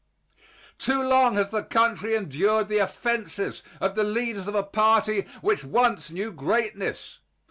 Too 0.79 1.03
long 1.03 1.35
has 1.35 1.51
the 1.51 1.61
country 1.61 2.15
endured 2.15 2.69
the 2.69 2.79
offenses 2.79 3.61
of 3.79 3.93
the 3.93 4.03
leaders 4.03 4.47
of 4.47 4.55
a 4.55 4.63
party 4.63 5.27
which 5.41 5.63
once 5.63 6.09
knew 6.09 6.31
greatness. 6.31 7.19